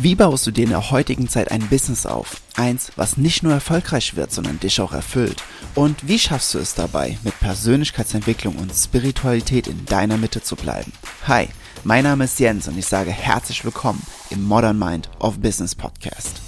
Wie 0.00 0.14
baust 0.14 0.46
du 0.46 0.52
dir 0.52 0.62
in 0.62 0.70
der 0.70 0.92
heutigen 0.92 1.28
Zeit 1.28 1.50
ein 1.50 1.68
Business 1.68 2.06
auf? 2.06 2.40
Eins, 2.54 2.92
was 2.94 3.16
nicht 3.16 3.42
nur 3.42 3.52
erfolgreich 3.52 4.14
wird, 4.14 4.30
sondern 4.30 4.60
dich 4.60 4.80
auch 4.80 4.92
erfüllt. 4.92 5.42
Und 5.74 6.06
wie 6.06 6.20
schaffst 6.20 6.54
du 6.54 6.60
es 6.60 6.76
dabei, 6.76 7.18
mit 7.24 7.36
Persönlichkeitsentwicklung 7.40 8.54
und 8.58 8.72
Spiritualität 8.72 9.66
in 9.66 9.84
deiner 9.86 10.16
Mitte 10.16 10.40
zu 10.40 10.54
bleiben? 10.54 10.92
Hi, 11.26 11.48
mein 11.82 12.04
Name 12.04 12.24
ist 12.26 12.38
Jens 12.38 12.68
und 12.68 12.78
ich 12.78 12.86
sage 12.86 13.10
herzlich 13.10 13.64
willkommen 13.64 14.00
im 14.30 14.44
Modern 14.44 14.78
Mind 14.78 15.10
of 15.18 15.40
Business 15.40 15.74
Podcast. 15.74 16.40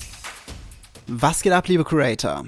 Was 1.09 1.43
geht 1.43 1.53
ab, 1.53 1.67
liebe 1.67 1.83
Creator? 1.83 2.45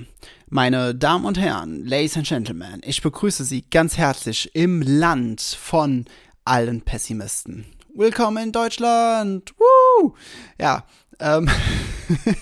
Meine 0.51 0.95
Damen 0.95 1.25
und 1.25 1.37
Herren, 1.37 1.85
Ladies 1.85 2.17
and 2.17 2.29
Gentlemen, 2.29 2.81
ich 2.85 3.03
begrüße 3.03 3.43
Sie 3.43 3.63
ganz 3.69 3.99
herzlich 3.99 4.55
im 4.55 4.83
Land 4.83 5.41
von 5.41 6.05
allen 6.45 6.81
Pessimisten. 6.81 7.67
Willkommen 7.93 8.45
in 8.45 8.53
Deutschland! 8.53 9.53
Woo! 9.59 9.72
Ja, 10.59 10.85
ähm, 11.19 11.49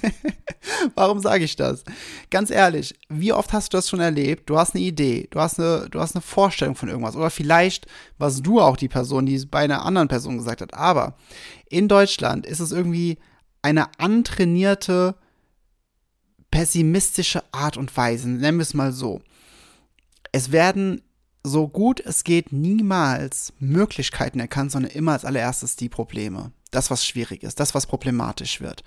warum 0.95 1.21
sage 1.21 1.45
ich 1.45 1.57
das? 1.57 1.85
Ganz 2.31 2.51
ehrlich, 2.51 2.95
wie 3.09 3.33
oft 3.33 3.53
hast 3.53 3.73
du 3.73 3.77
das 3.77 3.89
schon 3.89 4.01
erlebt? 4.01 4.49
Du 4.49 4.59
hast 4.59 4.75
eine 4.75 4.85
Idee, 4.85 5.29
du 5.31 5.41
hast 5.41 5.59
eine, 5.59 5.89
du 5.91 6.01
hast 6.01 6.15
eine 6.15 6.23
Vorstellung 6.23 6.75
von 6.75 6.89
irgendwas. 6.89 7.17
Oder 7.17 7.31
vielleicht 7.31 7.87
warst 8.19 8.47
du 8.47 8.61
auch 8.61 8.77
die 8.77 8.89
Person, 8.89 9.27
die 9.27 9.35
es 9.35 9.47
bei 9.47 9.61
einer 9.61 9.85
anderen 9.85 10.09
Person 10.09 10.39
gesagt 10.39 10.61
hat. 10.61 10.75
Aber 10.75 11.17
in 11.69 11.89
Deutschland 11.89 12.47
ist 12.47 12.61
es 12.61 12.73
irgendwie 12.73 13.19
eine 13.63 13.89
antrainierte, 13.99 15.15
pessimistische 16.51 17.43
Art 17.53 17.77
und 17.77 17.97
Weise. 17.97 18.29
Nennen 18.29 18.59
wir 18.59 18.63
es 18.63 18.75
mal 18.75 18.93
so. 18.93 19.21
Es 20.33 20.53
werden 20.53 21.03
so 21.43 21.69
gut 21.69 22.01
es 22.01 22.25
geht 22.25 22.53
niemals 22.53 23.53
Möglichkeiten 23.59 24.41
erkannt, 24.41 24.73
sondern 24.73 24.93
immer 24.93 25.13
als 25.13 25.25
allererstes 25.25 25.77
die 25.77 25.89
Probleme. 25.89 26.53
Das, 26.71 26.91
was 26.91 27.05
schwierig 27.05 27.43
ist, 27.43 27.59
das, 27.61 27.75
was 27.75 27.87
problematisch 27.87 28.61
wird. 28.61 28.83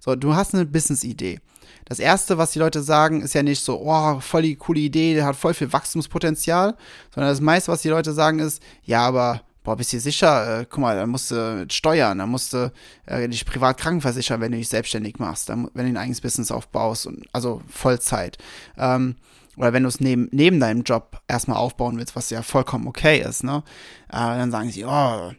So, 0.00 0.16
du 0.16 0.34
hast 0.34 0.54
eine 0.54 0.66
Business-Idee. 0.66 1.40
Das 1.84 1.98
erste, 1.98 2.38
was 2.38 2.52
die 2.52 2.58
Leute 2.58 2.82
sagen, 2.82 3.22
ist 3.22 3.34
ja 3.34 3.42
nicht 3.42 3.62
so, 3.62 3.80
oh, 3.80 4.20
voll 4.20 4.42
die 4.42 4.56
coole 4.56 4.80
Idee, 4.80 5.14
der 5.14 5.26
hat 5.26 5.36
voll 5.36 5.54
viel 5.54 5.72
Wachstumspotenzial, 5.72 6.76
sondern 7.14 7.32
das 7.32 7.40
meiste, 7.40 7.72
was 7.72 7.82
die 7.82 7.88
Leute 7.88 8.12
sagen, 8.12 8.38
ist, 8.38 8.62
ja, 8.84 9.06
aber 9.06 9.42
boah, 9.62 9.76
bist 9.76 9.92
du 9.92 10.00
sicher? 10.00 10.60
Äh, 10.60 10.66
guck 10.68 10.78
mal, 10.80 10.96
da 10.96 11.06
musst 11.06 11.30
du 11.30 11.66
steuern, 11.70 12.18
da 12.18 12.26
musst 12.26 12.52
du 12.52 12.72
äh, 13.06 13.28
dich 13.28 13.44
privat 13.44 13.78
krankenversichern, 13.78 14.40
wenn 14.40 14.52
du 14.52 14.58
dich 14.58 14.68
selbstständig 14.68 15.18
machst, 15.18 15.48
dann, 15.48 15.68
wenn 15.74 15.86
du 15.86 15.92
ein 15.92 15.96
eigenes 15.96 16.20
Business 16.20 16.50
aufbaust, 16.50 17.06
und, 17.06 17.26
also 17.32 17.62
Vollzeit. 17.68 18.38
Ähm, 18.78 19.16
oder 19.56 19.72
wenn 19.72 19.82
du 19.82 19.88
es 19.88 20.00
neben, 20.00 20.28
neben 20.32 20.60
deinem 20.60 20.82
Job 20.82 21.20
erstmal 21.28 21.58
aufbauen 21.58 21.98
willst, 21.98 22.16
was 22.16 22.30
ja 22.30 22.42
vollkommen 22.42 22.86
okay 22.86 23.20
ist, 23.20 23.44
ne? 23.44 23.62
Äh, 24.08 24.16
dann 24.16 24.50
sagen 24.50 24.70
sie, 24.70 24.84
oh, 24.84 25.32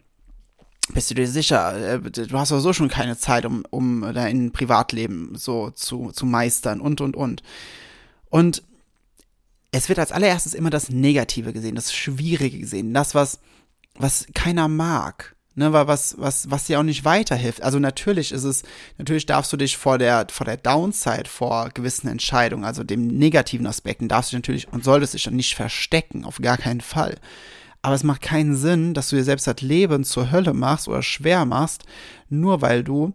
bist 0.92 1.10
du 1.10 1.14
dir 1.14 1.28
sicher? 1.28 1.94
Äh, 1.94 2.00
du 2.00 2.38
hast 2.38 2.48
sowieso 2.48 2.72
schon 2.72 2.88
keine 2.88 3.16
Zeit, 3.16 3.44
um, 3.44 3.64
um 3.70 4.12
dein 4.14 4.52
Privatleben 4.52 5.34
so 5.36 5.70
zu, 5.70 6.10
zu 6.12 6.26
meistern 6.26 6.80
und, 6.80 7.00
und, 7.00 7.16
und. 7.16 7.42
Und 8.30 8.62
es 9.70 9.88
wird 9.88 9.98
als 9.98 10.12
allererstes 10.12 10.54
immer 10.54 10.70
das 10.70 10.90
Negative 10.90 11.52
gesehen, 11.52 11.74
das 11.74 11.94
Schwierige 11.94 12.58
gesehen, 12.58 12.92
das, 12.92 13.14
was, 13.14 13.40
was 13.94 14.26
keiner 14.34 14.68
mag. 14.68 15.34
Ne, 15.54 15.70
was, 15.70 16.16
was, 16.18 16.50
was 16.50 16.64
dir 16.64 16.80
auch 16.80 16.82
nicht 16.82 17.04
weiterhilft. 17.04 17.62
Also 17.62 17.78
natürlich 17.78 18.32
ist 18.32 18.44
es, 18.44 18.62
natürlich 18.96 19.26
darfst 19.26 19.52
du 19.52 19.58
dich 19.58 19.76
vor 19.76 19.98
der, 19.98 20.26
vor 20.30 20.46
der 20.46 20.56
Downside, 20.56 21.28
vor 21.28 21.68
gewissen 21.74 22.08
Entscheidungen, 22.08 22.64
also 22.64 22.84
dem 22.84 23.06
negativen 23.06 23.66
Aspekten, 23.66 24.08
darfst 24.08 24.32
du 24.32 24.36
dich 24.36 24.42
natürlich 24.42 24.72
und 24.72 24.82
solltest 24.82 25.12
dich 25.12 25.24
dann 25.24 25.36
nicht 25.36 25.54
verstecken, 25.54 26.24
auf 26.24 26.38
gar 26.38 26.56
keinen 26.56 26.80
Fall. 26.80 27.18
Aber 27.82 27.94
es 27.94 28.04
macht 28.04 28.22
keinen 28.22 28.54
Sinn, 28.54 28.94
dass 28.94 29.10
du 29.10 29.16
dir 29.16 29.24
selbst 29.24 29.46
das 29.46 29.60
Leben 29.60 30.04
zur 30.04 30.30
Hölle 30.30 30.54
machst 30.54 30.88
oder 30.88 31.02
schwer 31.02 31.44
machst, 31.44 31.84
nur 32.28 32.62
weil 32.62 32.84
du 32.84 33.12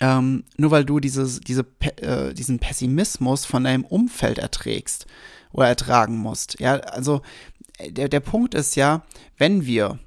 ähm, 0.00 0.44
nur 0.56 0.70
weil 0.70 0.84
du 0.84 0.98
dieses, 0.98 1.40
diese, 1.40 1.66
äh, 2.00 2.34
diesen 2.34 2.58
Pessimismus 2.58 3.44
von 3.44 3.64
deinem 3.64 3.84
Umfeld 3.84 4.38
erträgst 4.38 5.06
oder 5.52 5.68
ertragen 5.68 6.16
musst. 6.16 6.58
Ja, 6.58 6.76
also 6.76 7.22
äh, 7.78 7.92
der, 7.92 8.08
der 8.08 8.20
Punkt 8.20 8.54
ist 8.54 8.76
ja, 8.76 9.04
wenn 9.38 9.66
wir 9.66 9.98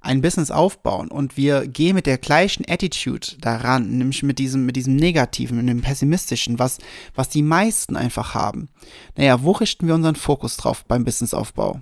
ein 0.00 0.20
Business 0.20 0.50
aufbauen 0.50 1.08
und 1.08 1.36
wir 1.36 1.66
gehen 1.66 1.94
mit 1.94 2.06
der 2.06 2.18
gleichen 2.18 2.64
Attitude 2.68 3.36
daran, 3.40 3.98
nämlich 3.98 4.22
mit 4.22 4.38
diesem, 4.38 4.66
mit 4.66 4.76
diesem 4.76 4.96
Negativen, 4.96 5.58
mit 5.58 5.68
dem 5.68 5.80
Pessimistischen, 5.80 6.58
was, 6.58 6.78
was 7.14 7.28
die 7.28 7.42
meisten 7.42 7.96
einfach 7.96 8.34
haben. 8.34 8.68
Naja, 9.16 9.42
wo 9.42 9.52
richten 9.52 9.86
wir 9.86 9.94
unseren 9.94 10.16
Fokus 10.16 10.56
drauf 10.56 10.84
beim 10.86 11.04
Businessaufbau? 11.04 11.80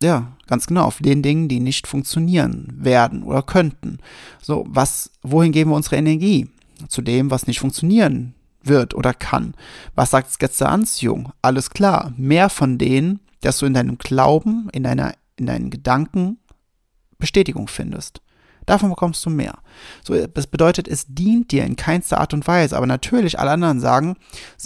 Ja, 0.00 0.32
ganz 0.46 0.66
genau, 0.66 0.84
auf 0.84 0.98
den 0.98 1.22
Dingen, 1.22 1.48
die 1.48 1.60
nicht 1.60 1.86
funktionieren 1.86 2.68
werden 2.76 3.22
oder 3.22 3.42
könnten. 3.42 3.98
So, 4.40 4.64
was, 4.68 5.10
wohin 5.22 5.52
geben 5.52 5.70
wir 5.70 5.76
unsere 5.76 5.96
Energie? 5.96 6.48
Zu 6.88 7.02
dem, 7.02 7.30
was 7.30 7.48
nicht 7.48 7.58
funktionieren 7.58 8.34
wird 8.62 8.94
oder 8.94 9.12
kann. 9.12 9.54
Was 9.96 10.10
sagt 10.10 10.30
Sketze 10.30 10.68
Anziehung? 10.68 11.32
Alles 11.42 11.70
klar, 11.70 12.12
mehr 12.16 12.48
von 12.48 12.78
denen, 12.78 13.20
dass 13.40 13.58
du 13.58 13.66
in 13.66 13.74
deinem 13.74 13.98
Glauben, 13.98 14.68
in 14.72 14.84
deiner, 14.84 15.14
in 15.36 15.46
deinen 15.46 15.70
Gedanken 15.70 16.38
Bestätigung 17.18 17.66
findest. 17.66 18.20
Davon 18.66 18.90
bekommst 18.90 19.24
du 19.24 19.30
mehr. 19.30 19.58
So, 20.04 20.14
das 20.26 20.46
bedeutet, 20.46 20.86
es 20.88 21.06
dient 21.08 21.52
dir 21.52 21.64
in 21.64 21.74
keinster 21.74 22.20
Art 22.20 22.34
und 22.34 22.46
Weise. 22.46 22.76
Aber 22.76 22.86
natürlich, 22.86 23.38
alle 23.38 23.52
anderen 23.52 23.80
sagen, 23.80 24.16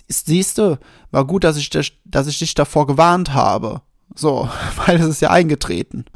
siehst 0.09 0.59
du, 0.59 0.79
war 1.13 1.25
gut, 1.25 1.45
dass 1.45 1.57
ich, 1.57 1.71
dass 2.05 2.27
ich 2.27 2.39
dich 2.39 2.55
davor 2.55 2.87
gewarnt 2.87 3.33
habe. 3.33 3.81
So, 4.15 4.49
weil 4.77 5.01
es 5.01 5.07
ist 5.07 5.23
ja 5.23 5.31
eingetreten. 5.31 6.05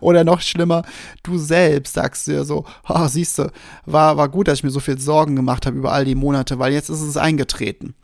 Oder 0.00 0.24
noch 0.24 0.40
schlimmer, 0.40 0.82
du 1.22 1.38
selbst 1.38 1.94
sagst 1.94 2.26
dir 2.26 2.44
so, 2.44 2.64
oh, 2.88 3.06
siehst 3.08 3.38
du, 3.38 3.52
war, 3.84 4.16
war 4.16 4.28
gut, 4.28 4.48
dass 4.48 4.58
ich 4.58 4.64
mir 4.64 4.70
so 4.70 4.80
viel 4.80 4.98
Sorgen 4.98 5.36
gemacht 5.36 5.66
habe 5.66 5.76
über 5.76 5.92
all 5.92 6.04
die 6.04 6.14
Monate, 6.14 6.58
weil 6.58 6.72
jetzt 6.72 6.88
ist 6.88 7.02
es 7.02 7.16
eingetreten. 7.16 7.94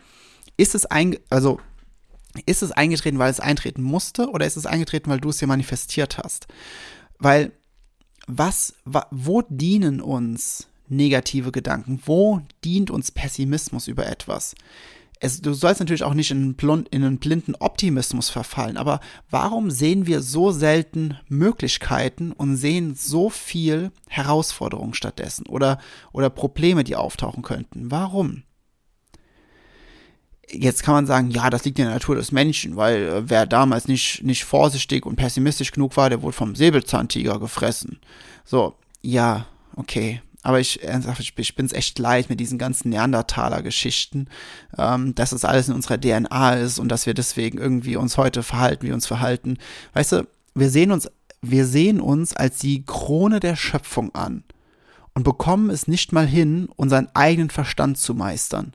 Ist 0.58 0.74
es 0.74 0.86
ein, 0.86 1.16
also 1.30 1.60
ist 2.44 2.62
es 2.62 2.72
eingetreten, 2.72 3.18
weil 3.18 3.30
es 3.30 3.40
eintreten 3.40 3.82
musste 3.82 4.28
oder 4.28 4.46
ist 4.46 4.56
es 4.56 4.66
eingetreten, 4.66 5.10
weil 5.10 5.20
du 5.20 5.30
es 5.30 5.38
dir 5.38 5.46
manifestiert 5.46 6.18
hast? 6.18 6.46
Weil 7.18 7.52
was, 8.26 8.74
wo 9.10 9.42
dienen 9.48 10.00
uns 10.00 10.66
negative 10.88 11.52
Gedanken? 11.52 12.02
Wo 12.04 12.42
dient 12.64 12.90
uns 12.90 13.10
Pessimismus 13.10 13.88
über 13.88 14.06
etwas? 14.06 14.54
Es, 15.18 15.40
du 15.40 15.54
sollst 15.54 15.80
natürlich 15.80 16.02
auch 16.02 16.12
nicht 16.12 16.30
in 16.30 16.56
einen, 16.60 16.86
in 16.90 17.02
einen 17.02 17.18
blinden 17.18 17.54
Optimismus 17.54 18.28
verfallen, 18.28 18.76
aber 18.76 19.00
warum 19.30 19.70
sehen 19.70 20.06
wir 20.06 20.20
so 20.20 20.52
selten 20.52 21.16
Möglichkeiten 21.28 22.32
und 22.32 22.56
sehen 22.56 22.94
so 22.94 23.30
viel 23.30 23.92
Herausforderungen 24.08 24.92
stattdessen 24.92 25.46
oder, 25.46 25.78
oder 26.12 26.28
Probleme, 26.28 26.84
die 26.84 26.96
auftauchen 26.96 27.42
könnten? 27.42 27.90
Warum? 27.90 28.42
Jetzt 30.48 30.82
kann 30.82 30.94
man 30.94 31.06
sagen, 31.06 31.30
ja, 31.30 31.50
das 31.50 31.64
liegt 31.64 31.78
in 31.78 31.86
der 31.86 31.94
Natur 31.94 32.14
des 32.14 32.30
Menschen, 32.30 32.76
weil 32.76 33.02
äh, 33.02 33.30
wer 33.30 33.46
damals 33.46 33.88
nicht, 33.88 34.22
nicht 34.22 34.44
vorsichtig 34.44 35.04
und 35.06 35.16
pessimistisch 35.16 35.72
genug 35.72 35.96
war, 35.96 36.10
der 36.10 36.22
wurde 36.22 36.36
vom 36.36 36.54
Säbelzahntiger 36.54 37.40
gefressen. 37.40 37.98
So, 38.44 38.74
ja, 39.02 39.46
okay. 39.74 40.20
Aber 40.46 40.60
ich, 40.60 40.78
ich, 40.80 41.56
bin 41.56 41.66
es 41.66 41.72
echt 41.72 41.98
leid 41.98 42.30
mit 42.30 42.38
diesen 42.38 42.56
ganzen 42.56 42.90
Neandertaler-Geschichten, 42.90 44.28
ähm, 44.78 45.12
dass 45.16 45.32
es 45.32 45.44
alles 45.44 45.66
in 45.66 45.74
unserer 45.74 46.00
DNA 46.00 46.54
ist 46.54 46.78
und 46.78 46.88
dass 46.88 47.04
wir 47.04 47.14
deswegen 47.14 47.58
irgendwie 47.58 47.96
uns 47.96 48.16
heute 48.16 48.44
verhalten, 48.44 48.86
wie 48.86 48.92
uns 48.92 49.08
verhalten. 49.08 49.58
Weißt 49.94 50.12
du, 50.12 50.28
wir 50.54 50.70
sehen 50.70 50.92
uns, 50.92 51.10
wir 51.42 51.66
sehen 51.66 52.00
uns 52.00 52.36
als 52.36 52.58
die 52.58 52.84
Krone 52.84 53.40
der 53.40 53.56
Schöpfung 53.56 54.14
an 54.14 54.44
und 55.14 55.24
bekommen 55.24 55.68
es 55.68 55.88
nicht 55.88 56.12
mal 56.12 56.28
hin, 56.28 56.68
unseren 56.76 57.08
eigenen 57.12 57.50
Verstand 57.50 57.98
zu 57.98 58.14
meistern. 58.14 58.72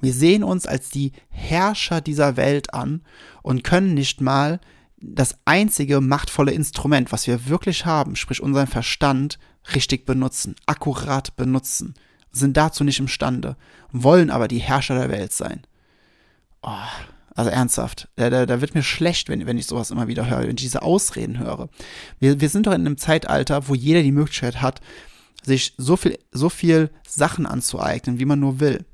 Wir 0.00 0.12
sehen 0.12 0.44
uns 0.44 0.68
als 0.68 0.90
die 0.90 1.10
Herrscher 1.30 2.00
dieser 2.00 2.36
Welt 2.36 2.74
an 2.74 3.00
und 3.42 3.64
können 3.64 3.94
nicht 3.94 4.20
mal 4.20 4.60
das 4.98 5.36
einzige 5.44 6.00
machtvolle 6.00 6.52
Instrument, 6.52 7.12
was 7.12 7.26
wir 7.26 7.48
wirklich 7.48 7.84
haben, 7.84 8.16
sprich 8.16 8.42
unseren 8.42 8.66
Verstand, 8.66 9.38
richtig 9.74 10.06
benutzen, 10.06 10.54
akkurat 10.66 11.36
benutzen, 11.36 11.94
sind 12.30 12.56
dazu 12.56 12.84
nicht 12.84 13.00
imstande, 13.00 13.56
wollen 13.90 14.30
aber 14.30 14.48
die 14.48 14.58
Herrscher 14.58 14.98
der 14.98 15.10
Welt 15.10 15.32
sein. 15.32 15.62
Oh, 16.62 16.70
also 17.34 17.50
ernsthaft, 17.50 18.08
da, 18.16 18.30
da, 18.30 18.46
da 18.46 18.60
wird 18.60 18.74
mir 18.74 18.82
schlecht, 18.82 19.28
wenn, 19.28 19.46
wenn 19.46 19.58
ich 19.58 19.66
sowas 19.66 19.90
immer 19.90 20.08
wieder 20.08 20.28
höre, 20.30 20.42
wenn 20.42 20.50
ich 20.50 20.62
diese 20.62 20.82
Ausreden 20.82 21.38
höre. 21.38 21.68
Wir, 22.18 22.40
wir 22.40 22.48
sind 22.48 22.66
doch 22.66 22.72
in 22.72 22.86
einem 22.86 22.96
Zeitalter, 22.96 23.68
wo 23.68 23.74
jeder 23.74 24.02
die 24.02 24.12
Möglichkeit 24.12 24.62
hat, 24.62 24.80
sich 25.42 25.74
so 25.76 25.96
viel, 25.96 26.18
so 26.32 26.48
viel 26.48 26.90
Sachen 27.06 27.46
anzueignen, 27.46 28.18
wie 28.18 28.24
man 28.24 28.40
nur 28.40 28.60
will 28.60 28.84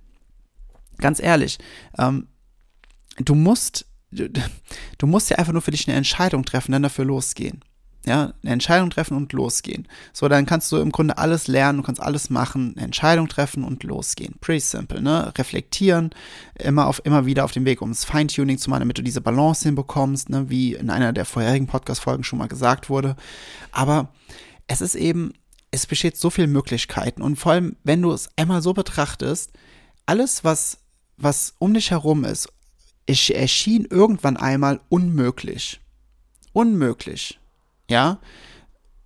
ganz 1.02 1.20
ehrlich, 1.20 1.58
ähm, 1.98 2.28
du 3.18 3.34
musst, 3.34 3.84
du, 4.12 4.28
du 4.98 5.06
musst 5.06 5.30
ja 5.30 5.38
einfach 5.38 5.52
nur 5.52 5.62
für 5.62 5.70
dich 5.70 5.88
eine 5.88 5.96
Entscheidung 5.96 6.44
treffen, 6.44 6.72
dann 6.72 6.82
dafür 6.82 7.04
losgehen. 7.04 7.64
Ja, 8.04 8.32
eine 8.42 8.52
Entscheidung 8.52 8.90
treffen 8.90 9.16
und 9.16 9.32
losgehen. 9.32 9.86
So, 10.12 10.26
dann 10.28 10.44
kannst 10.44 10.72
du 10.72 10.78
im 10.78 10.90
Grunde 10.90 11.18
alles 11.18 11.46
lernen, 11.46 11.78
du 11.78 11.84
kannst 11.84 12.02
alles 12.02 12.30
machen, 12.30 12.74
eine 12.76 12.86
Entscheidung 12.86 13.28
treffen 13.28 13.62
und 13.62 13.84
losgehen. 13.84 14.34
Pretty 14.40 14.58
simple, 14.58 15.00
ne? 15.00 15.32
Reflektieren, 15.38 16.10
immer 16.58 16.88
auf, 16.88 17.00
immer 17.04 17.26
wieder 17.26 17.44
auf 17.44 17.52
dem 17.52 17.64
Weg, 17.64 17.80
um 17.80 17.90
das 17.90 18.04
Feintuning 18.04 18.58
zu 18.58 18.70
machen, 18.70 18.80
damit 18.80 18.98
du 18.98 19.02
diese 19.02 19.20
Balance 19.20 19.62
hinbekommst, 19.62 20.30
ne? 20.30 20.50
Wie 20.50 20.74
in 20.74 20.90
einer 20.90 21.12
der 21.12 21.24
vorherigen 21.24 21.68
Podcast-Folgen 21.68 22.24
schon 22.24 22.40
mal 22.40 22.48
gesagt 22.48 22.90
wurde. 22.90 23.14
Aber 23.70 24.08
es 24.66 24.80
ist 24.80 24.96
eben 24.96 25.32
es 25.72 25.86
besteht 25.86 26.16
so 26.16 26.30
viele 26.30 26.46
Möglichkeiten 26.46 27.22
und 27.22 27.36
vor 27.36 27.52
allem, 27.52 27.76
wenn 27.82 28.02
du 28.02 28.12
es 28.12 28.28
einmal 28.36 28.62
so 28.62 28.74
betrachtest, 28.74 29.52
alles, 30.06 30.44
was, 30.44 30.78
was 31.16 31.54
um 31.58 31.74
dich 31.74 31.90
herum 31.90 32.24
ist, 32.24 32.48
erschien 33.06 33.86
irgendwann 33.90 34.36
einmal 34.36 34.80
unmöglich. 34.88 35.80
Unmöglich. 36.52 37.38
Ja? 37.88 38.18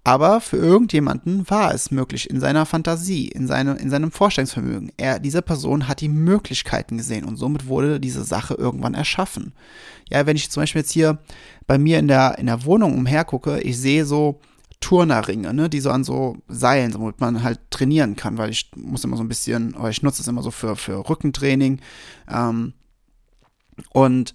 Aber 0.07 0.41
für 0.41 0.57
irgendjemanden 0.57 1.51
war 1.51 1.75
es 1.75 1.91
möglich 1.91 2.31
in 2.31 2.39
seiner 2.39 2.65
Fantasie, 2.65 3.27
in, 3.27 3.49
seine, 3.49 3.75
in 3.75 3.91
seinem 3.91 4.13
Vorstellungsvermögen. 4.13 4.93
Er, 4.97 5.19
diese 5.19 5.43
Person 5.43 5.89
hat 5.89 6.01
die 6.01 6.09
Möglichkeiten 6.09 6.97
gesehen 6.97 7.25
und 7.25 7.37
somit 7.37 7.67
wurde 7.67 7.99
diese 7.99 8.23
Sache 8.23 8.55
irgendwann 8.55 8.95
erschaffen. 8.95 9.53
Ja, 10.09 10.25
wenn 10.25 10.37
ich 10.37 10.49
zum 10.49 10.63
Beispiel 10.63 10.83
jetzt 10.83 10.93
hier 10.93 11.19
bei 11.67 11.77
mir 11.77 11.99
in 11.99 12.07
der, 12.07 12.39
in 12.39 12.47
der 12.47 12.65
Wohnung 12.65 12.97
umhergucke, 12.97 13.59
ich 13.63 13.81
sehe 13.81 14.05
so 14.05 14.39
Turnerringe, 14.79 15.53
ne, 15.53 15.69
die 15.69 15.81
so 15.81 15.91
an 15.91 16.05
so 16.05 16.37
Seilen, 16.47 16.95
womit 16.95 17.21
man 17.21 17.43
halt 17.43 17.59
trainieren 17.71 18.15
kann, 18.15 18.39
weil 18.39 18.51
ich 18.51 18.71
muss 18.77 19.03
immer 19.03 19.17
so 19.17 19.25
ein 19.25 19.29
bisschen, 19.29 19.75
oder 19.75 19.91
ich 19.91 20.05
nutze 20.05 20.23
es 20.23 20.29
immer 20.29 20.45
so 20.45 20.53
für, 20.53 20.77
für 20.77 21.09
Rückentraining. 21.09 21.81
Ähm, 22.31 22.75
und 23.91 24.35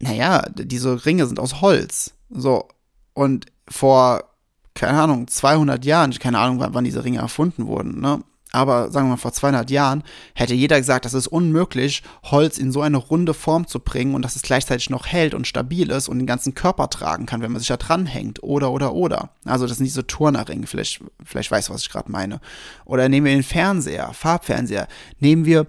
naja, 0.00 0.46
diese 0.54 1.06
Ringe 1.06 1.26
sind 1.26 1.40
aus 1.40 1.60
Holz. 1.60 2.14
So. 2.30 2.68
Und 3.14 3.46
vor 3.68 4.34
keine 4.74 5.00
Ahnung, 5.00 5.28
200 5.28 5.84
Jahren, 5.84 6.12
keine 6.12 6.38
Ahnung, 6.38 6.58
wann, 6.58 6.74
wann 6.74 6.84
diese 6.84 7.04
Ringe 7.04 7.18
erfunden 7.18 7.66
wurden, 7.66 8.00
ne? 8.00 8.22
Aber 8.50 8.92
sagen 8.92 9.08
wir 9.08 9.12
mal, 9.12 9.16
vor 9.16 9.32
200 9.32 9.68
Jahren 9.68 10.04
hätte 10.32 10.54
jeder 10.54 10.78
gesagt, 10.78 11.04
das 11.04 11.12
ist 11.12 11.26
unmöglich, 11.26 12.04
Holz 12.22 12.56
in 12.56 12.70
so 12.70 12.82
eine 12.82 12.98
runde 12.98 13.34
Form 13.34 13.66
zu 13.66 13.80
bringen 13.80 14.14
und 14.14 14.22
dass 14.22 14.36
es 14.36 14.42
gleichzeitig 14.42 14.90
noch 14.90 15.08
hält 15.08 15.34
und 15.34 15.48
stabil 15.48 15.90
ist 15.90 16.08
und 16.08 16.18
den 16.18 16.26
ganzen 16.28 16.54
Körper 16.54 16.88
tragen 16.88 17.26
kann, 17.26 17.42
wenn 17.42 17.50
man 17.50 17.58
sich 17.58 17.66
da 17.66 17.76
dranhängt. 17.76 18.44
Oder, 18.44 18.70
oder, 18.70 18.94
oder. 18.94 19.30
Also 19.44 19.66
das 19.66 19.78
sind 19.78 19.86
diese 19.86 20.06
Turnerringe, 20.06 20.68
vielleicht, 20.68 21.00
vielleicht 21.24 21.50
weißt 21.50 21.68
du, 21.68 21.74
was 21.74 21.82
ich 21.82 21.90
gerade 21.90 22.12
meine. 22.12 22.40
Oder 22.84 23.08
nehmen 23.08 23.26
wir 23.26 23.32
den 23.32 23.42
Fernseher, 23.42 24.12
Farbfernseher. 24.12 24.86
Nehmen 25.18 25.46
wir 25.46 25.66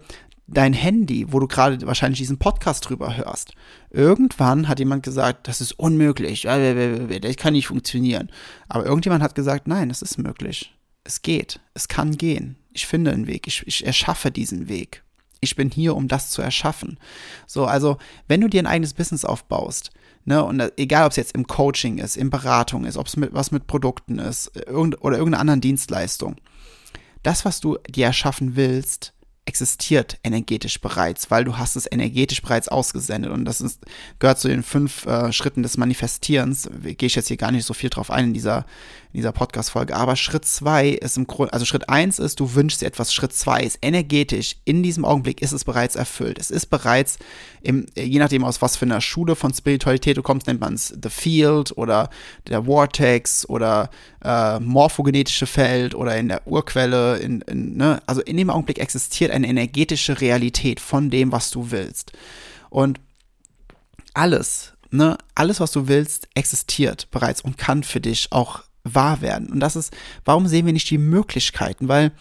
dein 0.47 0.73
Handy, 0.73 1.31
wo 1.31 1.39
du 1.39 1.47
gerade 1.47 1.85
wahrscheinlich 1.87 2.19
diesen 2.19 2.37
Podcast 2.37 2.87
drüber 2.87 3.17
hörst. 3.17 3.53
Irgendwann 3.89 4.67
hat 4.67 4.79
jemand 4.79 5.03
gesagt, 5.03 5.47
das 5.47 5.61
ist 5.61 5.73
unmöglich, 5.73 6.43
das 6.43 7.35
kann 7.37 7.53
nicht 7.53 7.67
funktionieren. 7.67 8.29
Aber 8.67 8.85
irgendjemand 8.85 9.23
hat 9.23 9.35
gesagt, 9.35 9.67
nein, 9.67 9.89
es 9.89 10.01
ist 10.01 10.17
möglich. 10.17 10.73
Es 11.03 11.21
geht, 11.21 11.59
es 11.73 11.87
kann 11.87 12.17
gehen. 12.17 12.57
Ich 12.73 12.87
finde 12.87 13.11
einen 13.11 13.27
Weg, 13.27 13.47
ich, 13.47 13.65
ich 13.65 13.85
erschaffe 13.85 14.31
diesen 14.31 14.67
Weg. 14.67 15.03
Ich 15.41 15.55
bin 15.55 15.69
hier, 15.69 15.95
um 15.95 16.07
das 16.07 16.31
zu 16.31 16.41
erschaffen. 16.41 16.97
So, 17.45 17.65
also, 17.65 17.97
wenn 18.27 18.41
du 18.41 18.47
dir 18.47 18.61
ein 18.61 18.67
eigenes 18.67 18.93
Business 18.93 19.25
aufbaust, 19.25 19.91
ne, 20.23 20.43
und 20.43 20.61
egal, 20.77 21.05
ob 21.05 21.11
es 21.11 21.17
jetzt 21.17 21.35
im 21.35 21.45
Coaching 21.45 21.99
ist, 21.99 22.17
in 22.17 22.29
Beratung 22.29 22.85
ist, 22.85 22.97
ob 22.97 23.07
es 23.07 23.17
mit, 23.17 23.33
was 23.33 23.51
mit 23.51 23.67
Produkten 23.67 24.17
ist, 24.19 24.51
irgend, 24.55 25.01
oder 25.01 25.17
irgendeiner 25.17 25.41
anderen 25.41 25.61
Dienstleistung, 25.61 26.37
das, 27.21 27.45
was 27.45 27.59
du 27.59 27.77
dir 27.87 28.07
erschaffen 28.07 28.55
willst, 28.55 29.14
existiert 29.45 30.17
energetisch 30.23 30.81
bereits, 30.81 31.29
weil 31.29 31.43
du 31.43 31.57
hast 31.57 31.75
es 31.75 31.89
energetisch 31.91 32.41
bereits 32.41 32.67
ausgesendet 32.67 33.31
und 33.31 33.45
das 33.45 33.61
ist, 33.61 33.79
gehört 34.17 34.39
zu 34.39 34.47
den 34.47 34.63
fünf 34.63 35.05
äh, 35.05 35.31
Schritten 35.31 35.61
des 35.61 35.77
Manifestierens. 35.77 36.67
Gehe 36.81 37.07
ich 37.07 37.15
jetzt 37.15 37.27
hier 37.27 37.37
gar 37.37 37.51
nicht 37.51 37.65
so 37.65 37.75
viel 37.75 37.91
drauf 37.91 38.09
ein 38.09 38.25
in 38.25 38.33
dieser, 38.33 38.65
in 39.13 39.17
dieser 39.17 39.31
Podcast-Folge, 39.31 39.95
aber 39.95 40.15
Schritt 40.15 40.45
zwei 40.45 40.89
ist 40.89 41.17
im 41.17 41.27
Grunde, 41.27 41.53
also 41.53 41.63
Schritt 41.65 41.89
eins 41.89 42.17
ist, 42.17 42.39
du 42.39 42.55
wünschst 42.55 42.81
dir 42.81 42.87
etwas, 42.87 43.13
Schritt 43.13 43.33
zwei 43.33 43.61
ist 43.61 43.77
energetisch, 43.83 44.57
in 44.65 44.81
diesem 44.81 45.05
Augenblick 45.05 45.43
ist 45.43 45.51
es 45.51 45.63
bereits 45.63 45.95
erfüllt. 45.95 46.39
Es 46.39 46.49
ist 46.49 46.65
bereits, 46.67 47.19
im, 47.61 47.85
je 47.95 48.17
nachdem 48.17 48.43
aus 48.43 48.63
was 48.63 48.77
für 48.77 48.85
einer 48.85 49.01
Schule 49.01 49.35
von 49.35 49.53
Spiritualität 49.53 50.17
du 50.17 50.23
kommst, 50.23 50.47
nennt 50.47 50.59
man 50.59 50.73
es 50.73 50.87
The 51.01 51.09
Field 51.09 51.77
oder 51.77 52.09
der 52.47 52.63
Vortex 52.63 53.47
oder 53.47 53.91
äh, 54.23 54.59
morphogenetische 54.59 55.45
Feld 55.45 55.93
oder 55.93 56.17
in 56.17 56.29
der 56.29 56.47
Urquelle, 56.47 57.17
in, 57.17 57.41
in, 57.41 57.77
ne? 57.77 58.01
also 58.07 58.21
in 58.21 58.37
dem 58.37 58.49
Augenblick 58.49 58.79
existiert 58.79 59.34
eine 59.35 59.47
energetische 59.47 60.21
Realität 60.21 60.79
von 60.79 61.09
dem, 61.09 61.31
was 61.31 61.51
du 61.51 61.71
willst. 61.71 62.13
Und 62.69 62.99
alles, 64.13 64.73
ne, 64.91 65.17
alles, 65.35 65.59
was 65.59 65.71
du 65.71 65.87
willst, 65.87 66.27
existiert 66.33 67.11
bereits 67.11 67.41
und 67.41 67.57
kann 67.57 67.83
für 67.83 68.01
dich 68.01 68.31
auch 68.31 68.63
wahr 68.85 69.21
werden. 69.21 69.49
Und 69.49 69.59
das 69.59 69.75
ist, 69.75 69.93
warum 70.23 70.47
sehen 70.47 70.65
wir 70.65 70.73
nicht 70.73 70.89
die 70.89 70.97
Möglichkeiten? 70.97 71.87
Weil, 71.87 72.11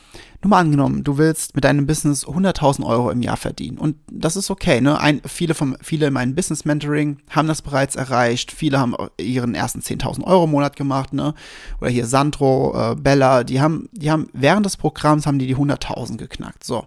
nur 0.42 0.50
mal 0.50 0.60
angenommen, 0.60 1.04
du 1.04 1.18
willst 1.18 1.54
mit 1.54 1.64
deinem 1.64 1.86
Business 1.86 2.26
100.000 2.26 2.84
Euro 2.84 3.10
im 3.10 3.22
Jahr 3.22 3.36
verdienen. 3.36 3.78
Und 3.78 3.96
das 4.10 4.36
ist 4.36 4.50
okay, 4.50 4.80
ne? 4.80 4.98
Ein, 4.98 5.20
viele, 5.26 5.54
vom, 5.54 5.76
viele 5.82 6.06
in 6.06 6.14
meinem 6.14 6.34
Business 6.34 6.64
Mentoring 6.64 7.18
haben 7.30 7.46
das 7.46 7.62
bereits 7.62 7.96
erreicht. 7.96 8.50
Viele 8.50 8.78
haben 8.78 8.96
ihren 9.18 9.54
ersten 9.54 9.80
10.000 9.80 10.24
Euro 10.24 10.44
im 10.44 10.50
Monat 10.50 10.76
gemacht, 10.76 11.12
ne? 11.12 11.34
Oder 11.80 11.90
hier 11.90 12.06
Sandro, 12.06 12.92
äh, 12.92 12.94
Bella, 12.96 13.44
die 13.44 13.60
haben, 13.60 13.88
die 13.92 14.10
haben, 14.10 14.28
während 14.32 14.66
des 14.66 14.76
Programms 14.76 15.26
haben 15.26 15.38
die 15.38 15.46
die 15.46 15.56
100.000 15.56 16.16
geknackt. 16.16 16.64
So. 16.64 16.86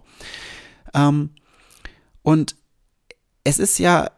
Ähm, 0.92 1.30
und 2.22 2.56
es 3.44 3.58
ist 3.58 3.78
ja, 3.78 4.10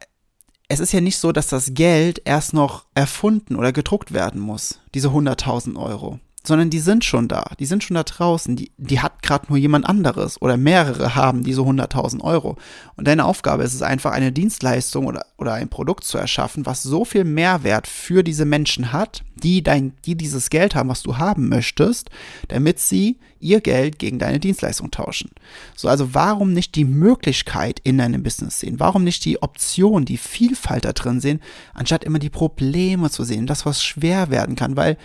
es 0.71 0.79
ist 0.79 0.93
ja 0.93 1.01
nicht 1.01 1.19
so, 1.19 1.33
dass 1.33 1.49
das 1.49 1.75
Geld 1.75 2.23
erst 2.25 2.55
noch 2.55 2.85
erfunden 2.95 3.57
oder 3.57 3.73
gedruckt 3.73 4.13
werden 4.13 4.41
muss, 4.41 4.81
diese 4.95 5.09
100.000 5.09 5.77
Euro 5.77 6.21
sondern 6.43 6.71
die 6.71 6.79
sind 6.79 7.05
schon 7.05 7.29
da, 7.29 7.53
die 7.59 7.67
sind 7.67 7.85
schon 7.85 7.97
da 7.97 8.03
draußen, 8.03 8.57
die, 8.57 8.73
die 8.79 9.01
hat 9.01 9.23
gerade 9.23 9.47
nur 9.49 9.59
jemand 9.59 9.87
anderes 9.87 10.41
oder 10.41 10.57
mehrere 10.57 11.15
haben 11.15 11.43
diese 11.43 11.61
100.000 11.61 12.23
Euro. 12.23 12.57
Und 12.97 13.07
deine 13.07 13.27
Aufgabe 13.27 13.63
ist 13.63 13.75
es 13.75 13.83
einfach, 13.83 14.13
eine 14.13 14.33
Dienstleistung 14.33 15.07
oder, 15.07 15.27
oder 15.37 15.53
ein 15.53 15.69
Produkt 15.69 16.05
zu 16.05 16.17
erschaffen, 16.17 16.65
was 16.65 16.83
so 16.83 17.05
viel 17.05 17.25
Mehrwert 17.25 17.87
für 17.87 18.23
diese 18.23 18.47
Menschen 18.47 18.93
hat, 18.93 19.23
die, 19.43 19.63
dein, 19.63 19.93
die 20.07 20.15
dieses 20.15 20.51
Geld 20.51 20.75
haben, 20.75 20.89
was 20.89 21.03
du 21.03 21.19
haben 21.19 21.49
möchtest, 21.49 22.11
damit 22.49 22.79
sie 22.79 23.19
ihr 23.39 23.61
Geld 23.61 23.99
gegen 23.99 24.19
deine 24.19 24.39
Dienstleistung 24.39 24.91
tauschen. 24.91 25.31
So, 25.75 25.89
also 25.89 26.15
warum 26.15 26.53
nicht 26.53 26.75
die 26.75 26.85
Möglichkeit 26.85 27.81
in 27.83 27.99
deinem 27.99 28.23
Business 28.23 28.61
sehen? 28.61 28.79
Warum 28.79 29.03
nicht 29.05 29.25
die 29.25 29.43
Option, 29.43 30.05
die 30.05 30.19
Vielfalt 30.19 30.85
da 30.85 30.93
drin 30.93 31.21
sehen, 31.21 31.41
anstatt 31.73 32.05
immer 32.05 32.19
die 32.19 32.31
Probleme 32.31 33.11
zu 33.11 33.25
sehen, 33.25 33.47
das, 33.47 33.65
was 33.65 33.83
schwer 33.83 34.31
werden 34.31 34.57
kann, 34.57 34.77
weil 34.77 34.99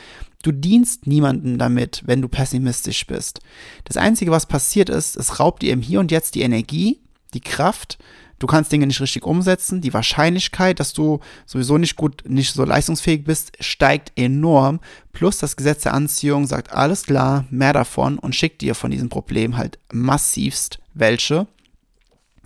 Du 0.45 0.51
dienst 0.51 1.07
niemanden 1.07 1.57
damit, 1.57 2.03
wenn 2.06 2.21
du 2.21 2.27
pessimistisch 2.27 3.07
bist. 3.07 3.39
Das 3.83 3.97
Einzige, 3.97 4.30
was 4.30 4.45
passiert 4.45 4.89
ist, 4.92 5.15
es 5.18 5.39
raubt 5.39 5.63
dir 5.63 5.74
im 5.74 5.81
Hier 5.81 6.00
und 6.00 6.12
Jetzt 6.12 6.36
die 6.36 6.44
Energie, 6.44 7.00
die 7.33 7.42
Kraft. 7.42 7.97
Du 8.38 8.45
kannst 8.45 8.71
Dinge 8.71 8.86
nicht 8.86 9.01
richtig 9.01 9.25
umsetzen. 9.25 9.81
Die 9.81 9.95
Wahrscheinlichkeit, 9.95 10.80
dass 10.80 10.94
du 10.94 11.19
sowieso 11.47 11.80
nicht 11.80 11.95
gut, 11.95 12.25
nicht 12.27 12.53
so 12.53 12.63
leistungsfähig 12.63 13.24
bist, 13.24 13.53
steigt 13.59 14.12
enorm. 14.15 14.81
Plus 15.13 15.39
das 15.39 15.56
Gesetz 15.56 15.81
der 15.81 15.95
Anziehung 15.95 16.45
sagt, 16.45 16.71
alles 16.71 17.07
klar, 17.07 17.45
mehr 17.50 17.74
davon 17.74 18.19
und 18.19 18.36
schickt 18.36 18.62
dir 18.62 18.75
von 18.75 18.92
diesem 18.92 19.09
Problem 19.09 19.57
halt 19.57 19.80
massivst 19.92 20.78
welche. 20.94 21.47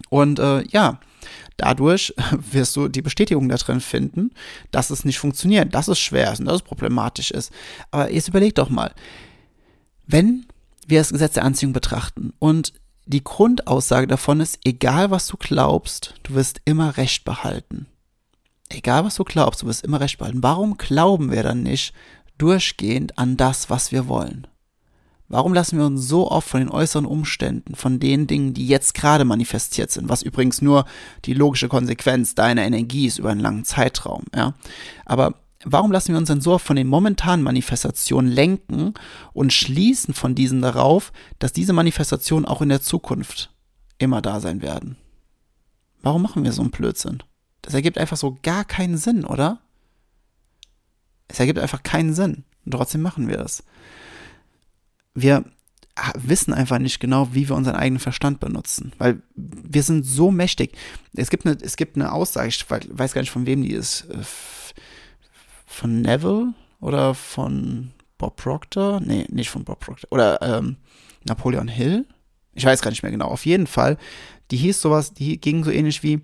Und 0.08 0.40
äh, 0.40 0.64
ja, 0.70 1.02
Dadurch 1.60 2.14
wirst 2.52 2.76
du 2.76 2.88
die 2.88 3.02
Bestätigung 3.02 3.50
da 3.50 3.56
drin 3.56 3.82
finden, 3.82 4.32
dass 4.72 4.90
es 4.90 5.06
nicht 5.06 5.20
funktioniert, 5.20 5.74
dass 5.74 5.88
es 5.88 6.00
schwer 6.00 6.32
ist 6.32 6.40
und 6.40 6.46
dass 6.46 6.56
es 6.56 6.62
problematisch 6.62 7.32
ist. 7.32 7.52
Aber 7.92 8.12
jetzt 8.12 8.28
überleg 8.28 8.56
doch 8.56 8.70
mal, 8.70 8.94
wenn 10.08 10.46
wir 10.88 11.00
das 11.00 11.12
Gesetz 11.12 11.34
der 11.34 11.44
Anziehung 11.44 11.74
betrachten 11.74 12.34
und 12.40 12.74
die 13.06 13.24
Grundaussage 13.24 14.08
davon 14.08 14.40
ist, 14.40 14.60
egal 14.64 15.12
was 15.12 15.28
du 15.28 15.38
glaubst, 15.38 16.16
du 16.24 16.36
wirst 16.36 16.62
immer 16.66 16.98
Recht 16.98 17.26
behalten. 17.26 17.88
Egal 18.70 19.04
was 19.04 19.16
du 19.16 19.24
glaubst, 19.24 19.64
du 19.64 19.68
wirst 19.68 19.84
immer 19.84 20.00
Recht 20.00 20.20
behalten. 20.20 20.44
Warum 20.44 20.78
glauben 20.78 21.32
wir 21.32 21.42
dann 21.44 21.64
nicht 21.64 21.94
durchgehend 22.38 23.18
an 23.18 23.36
das, 23.36 23.70
was 23.70 23.92
wir 23.92 24.08
wollen? 24.08 24.48
Warum 25.32 25.54
lassen 25.54 25.78
wir 25.78 25.86
uns 25.86 26.08
so 26.08 26.30
oft 26.30 26.50
von 26.50 26.60
den 26.60 26.72
äußeren 26.72 27.06
Umständen, 27.06 27.76
von 27.76 28.00
den 28.00 28.26
Dingen, 28.26 28.56
die 28.56 28.68
jetzt 28.68 28.96
gerade 28.96 29.26
manifestiert 29.26 29.92
sind, 29.92 30.10
was 30.10 30.24
übrigens 30.24 30.62
nur 30.64 30.86
die 31.26 31.36
logische 31.36 31.70
Konsequenz 31.70 32.34
deiner 32.34 32.64
Energie 32.64 33.06
ist 33.06 33.20
über 33.20 33.30
einen 33.30 33.40
langen 33.40 33.64
Zeitraum, 33.64 34.24
ja? 34.36 34.56
Aber 35.06 35.36
warum 35.64 35.92
lassen 35.92 36.14
wir 36.14 36.18
uns 36.18 36.30
denn 36.30 36.42
so 36.42 36.54
oft 36.54 36.66
von 36.66 36.76
den 36.76 36.88
momentanen 36.88 37.44
Manifestationen 37.44 38.32
lenken 38.32 38.96
und 39.32 39.54
schließen 39.54 40.16
von 40.16 40.34
diesen 40.34 40.64
darauf, 40.64 41.12
dass 41.38 41.54
diese 41.54 41.74
Manifestationen 41.74 42.46
auch 42.46 42.64
in 42.64 42.70
der 42.70 42.82
Zukunft 42.82 43.52
immer 44.00 44.24
da 44.24 44.40
sein 44.40 44.64
werden? 44.64 44.98
Warum 46.02 46.24
machen 46.24 46.44
wir 46.44 46.54
so 46.54 46.64
einen 46.64 46.72
Blödsinn? 46.72 47.22
Das 47.62 47.76
ergibt 47.76 48.00
einfach 48.00 48.18
so 48.18 48.38
gar 48.42 48.66
keinen 48.66 48.98
Sinn, 48.98 49.26
oder? 49.26 49.60
Es 51.28 51.40
ergibt 51.40 51.60
einfach 51.60 51.84
keinen 51.84 52.16
Sinn. 52.16 52.46
Und 52.66 52.72
trotzdem 52.72 53.02
machen 53.02 53.28
wir 53.28 53.38
das 53.38 53.64
wir 55.14 55.46
wissen 56.16 56.54
einfach 56.54 56.80
nicht 56.80 57.00
genau, 57.00 57.30
wie 57.34 57.50
wir 57.50 57.56
unseren 57.56 57.76
eigenen 57.76 58.00
Verstand 58.00 58.40
benutzen, 58.40 58.94
weil 58.98 59.22
wir 59.36 59.84
sind 59.84 60.04
so 60.04 60.32
mächtig. 60.32 60.78
Es 61.14 61.30
gibt 61.30 61.46
eine, 61.46 61.58
es 61.62 61.76
gibt 61.76 61.96
eine 61.96 62.12
Aussage, 62.12 62.48
ich 62.48 62.66
weiß 62.70 63.14
gar 63.14 63.22
nicht 63.22 63.32
von 63.32 63.46
wem 63.46 63.64
die 63.64 63.74
ist, 63.74 64.08
äh, 64.10 64.18
von 65.66 66.02
Neville 66.02 66.54
oder 66.80 67.14
von 67.16 67.92
Bob 68.18 68.36
Proctor? 68.36 69.00
Nee, 69.00 69.26
nicht 69.30 69.50
von 69.50 69.64
Bob 69.64 69.80
Proctor. 69.80 70.12
Oder 70.12 70.42
ähm, 70.42 70.78
Napoleon 71.24 71.68
Hill? 71.68 72.06
Ich 72.54 72.66
weiß 72.66 72.82
gar 72.82 72.92
nicht 72.92 73.04
mehr 73.04 73.12
genau. 73.12 73.28
Auf 73.28 73.46
jeden 73.46 73.68
Fall, 73.68 73.98
die 74.52 74.58
hieß 74.58 74.82
sowas, 74.82 75.14
die 75.14 75.40
ging 75.40 75.64
so 75.64 75.72
ähnlich 75.72 76.04
wie, 76.04 76.22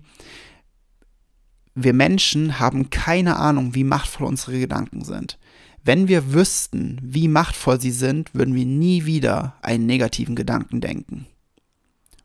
wir 1.74 1.92
Menschen 1.92 2.58
haben 2.58 2.90
keine 2.90 3.36
Ahnung, 3.36 3.74
wie 3.74 3.84
machtvoll 3.84 4.26
unsere 4.26 4.58
Gedanken 4.58 5.04
sind 5.04 5.38
Wenn 5.86 6.08
wir 6.08 6.32
wüssten, 6.32 6.98
wie 7.00 7.28
machtvoll 7.28 7.80
sie 7.80 7.92
sind, 7.92 8.34
würden 8.34 8.56
wir 8.56 8.66
nie 8.66 9.04
wieder 9.04 9.54
einen 9.62 9.86
negativen 9.86 10.34
Gedanken 10.34 10.80
denken. 10.80 11.26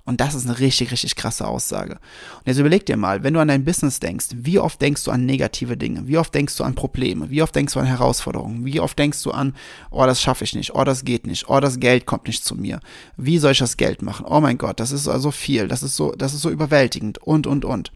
Und 0.03 0.19
das 0.19 0.33
ist 0.33 0.47
eine 0.47 0.57
richtig, 0.57 0.91
richtig 0.91 1.15
krasse 1.15 1.47
Aussage. 1.47 1.99
Und 2.39 2.47
jetzt 2.47 2.57
überleg 2.57 2.87
dir 2.87 2.97
mal, 2.97 3.21
wenn 3.21 3.35
du 3.35 3.39
an 3.39 3.49
dein 3.49 3.63
Business 3.63 3.99
denkst, 3.99 4.29
wie 4.33 4.57
oft 4.57 4.81
denkst 4.81 5.03
du 5.03 5.11
an 5.11 5.27
negative 5.27 5.77
Dinge? 5.77 6.07
Wie 6.07 6.17
oft 6.17 6.33
denkst 6.33 6.57
du 6.57 6.63
an 6.63 6.73
Probleme? 6.73 7.29
Wie 7.29 7.43
oft 7.43 7.55
denkst 7.55 7.75
du 7.75 7.79
an 7.79 7.85
Herausforderungen? 7.85 8.65
Wie 8.65 8.79
oft 8.79 8.97
denkst 8.97 9.21
du 9.21 9.29
an, 9.29 9.55
oh, 9.91 10.07
das 10.07 10.23
schaffe 10.23 10.43
ich 10.43 10.55
nicht, 10.55 10.73
oh, 10.73 10.83
das 10.83 11.05
geht 11.05 11.27
nicht, 11.27 11.47
oh, 11.47 11.59
das 11.59 11.79
Geld 11.79 12.07
kommt 12.07 12.25
nicht 12.25 12.43
zu 12.43 12.55
mir. 12.55 12.79
Wie 13.15 13.37
soll 13.37 13.51
ich 13.51 13.59
das 13.59 13.77
Geld 13.77 14.01
machen? 14.01 14.25
Oh 14.27 14.41
mein 14.41 14.57
Gott, 14.57 14.79
das 14.79 14.91
ist 14.91 15.03
so 15.03 15.11
also 15.11 15.29
viel, 15.29 15.67
das 15.67 15.83
ist 15.83 15.95
so, 15.95 16.13
das 16.13 16.33
ist 16.33 16.41
so 16.41 16.49
überwältigend 16.49 17.19
und, 17.19 17.45
und, 17.45 17.63
und. 17.63 17.91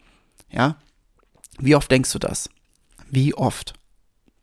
Ja? 0.48 0.76
Wie 1.58 1.74
oft 1.74 1.90
denkst 1.90 2.12
du 2.12 2.20
das? 2.20 2.48
Wie 3.10 3.34
oft? 3.34 3.74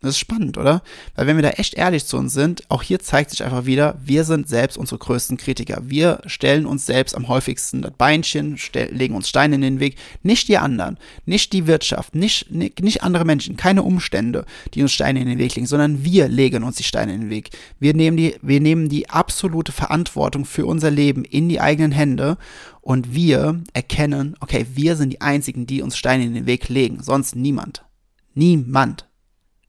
Das 0.04 0.16
ist 0.16 0.20
spannend, 0.20 0.58
oder? 0.58 0.84
Weil 1.16 1.28
wenn 1.28 1.38
wir 1.38 1.44
da 1.44 1.52
echt 1.52 1.76
ehrlich 1.76 2.06
zu 2.06 2.18
uns 2.18 2.34
sind, 2.34 2.70
auch 2.70 2.84
hier 2.84 3.00
zeigt 3.00 3.30
sich 3.30 3.42
einfach 3.42 3.66
wieder, 3.66 3.98
wir 4.04 4.26
sind 4.26 4.50
selbst 4.50 4.78
unsere 4.78 4.98
größten 4.98 5.38
Kritiker. 5.38 5.82
Wir 5.86 6.20
stellen 6.26 6.66
uns 6.66 6.86
selbst 6.86 7.16
am 7.16 7.30
häufigsten 7.30 7.82
das 7.82 7.94
Beinchen, 7.94 8.60
legen 8.90 9.16
uns 9.16 9.30
Steine 9.30 9.56
in 9.56 9.62
den 9.62 9.80
Weg. 9.80 9.96
Nicht 10.22 10.50
die 10.50 10.58
anderen, 10.58 10.98
nicht 11.26 11.54
die 11.54 11.68
Wirtschaft, 11.68 12.16
nicht, 12.16 12.52
nicht, 12.52 12.82
nicht 12.82 13.02
andere 13.02 13.24
Menschen, 13.24 13.56
keine 13.56 13.82
Umstände, 13.82 14.46
die 14.74 14.82
uns 14.82 14.92
Steine 14.92 15.22
in 15.22 15.28
den 15.30 15.40
Weg 15.40 15.56
legen, 15.56 15.68
sondern 15.68 16.04
wir 16.04 16.28
legen 16.28 16.64
uns 16.64 16.76
die 16.76 16.84
Steine 16.84 17.14
in 17.14 17.22
den 17.22 17.30
Weg. 17.30 17.52
Wir 17.80 17.94
nehmen 17.94 18.18
die, 18.18 18.36
wir 18.42 18.60
nehmen 18.60 18.90
die 18.90 19.10
absolute 19.10 19.72
Verantwortung 19.72 20.44
für 20.44 20.66
unser 20.66 20.92
Leben 20.92 21.24
in 21.24 21.48
die 21.48 21.62
eigenen 21.62 21.94
Hände 21.94 22.38
und 22.82 23.16
wir 23.16 23.62
erkennen, 23.72 24.36
okay, 24.42 24.66
wir 24.74 24.98
sind 24.98 25.12
die 25.12 25.22
Einzigen, 25.22 25.66
die 25.66 25.82
uns 25.82 25.96
Steine 25.96 26.26
in 26.26 26.34
den 26.34 26.46
Weg 26.46 26.68
legen, 26.68 27.02
sonst 27.02 27.38
niemand. 27.38 27.86
Niemand. 28.34 29.08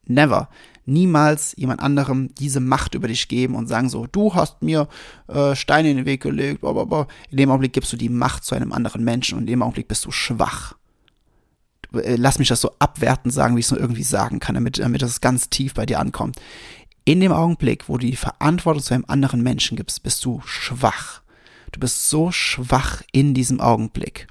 Never. 0.07 0.49
Niemals 0.85 1.55
jemand 1.57 1.81
anderem 1.81 2.33
diese 2.35 2.59
Macht 2.59 2.93
über 2.93 3.07
dich 3.07 3.27
geben 3.27 3.55
und 3.55 3.67
sagen 3.67 3.89
so, 3.89 4.05
du 4.05 4.35
hast 4.35 4.61
mir 4.61 4.87
äh, 5.27 5.55
Steine 5.55 5.89
in 5.89 5.97
den 5.97 6.05
Weg 6.05 6.21
gelegt, 6.21 6.61
blablabla. 6.61 7.07
In 7.31 7.37
dem 7.37 7.49
Augenblick 7.49 7.73
gibst 7.73 7.91
du 7.91 7.97
die 7.97 8.09
Macht 8.09 8.43
zu 8.43 8.55
einem 8.55 8.71
anderen 8.71 9.03
Menschen 9.03 9.37
und 9.37 9.45
in 9.45 9.47
dem 9.47 9.63
Augenblick 9.63 9.87
bist 9.87 10.05
du 10.05 10.11
schwach. 10.11 10.75
Äh, 11.93 12.17
lass 12.17 12.39
mich 12.39 12.49
das 12.49 12.61
so 12.61 12.71
abwertend 12.77 13.33
sagen, 13.33 13.55
wie 13.55 13.61
ich 13.61 13.65
es 13.65 13.71
nur 13.71 13.79
irgendwie 13.79 14.03
sagen 14.03 14.39
kann, 14.39 14.55
damit, 14.55 14.77
damit 14.77 15.01
das 15.01 15.21
ganz 15.21 15.49
tief 15.49 15.73
bei 15.73 15.85
dir 15.85 15.99
ankommt. 15.99 16.39
In 17.03 17.19
dem 17.19 17.31
Augenblick, 17.31 17.87
wo 17.87 17.97
du 17.97 18.05
die 18.05 18.15
Verantwortung 18.15 18.83
zu 18.83 18.93
einem 18.93 19.05
anderen 19.07 19.41
Menschen 19.41 19.77
gibst, 19.77 20.03
bist 20.03 20.25
du 20.25 20.41
schwach. 20.45 21.21
Du 21.71 21.79
bist 21.79 22.09
so 22.09 22.31
schwach 22.31 23.01
in 23.11 23.33
diesem 23.33 23.59
Augenblick. 23.59 24.27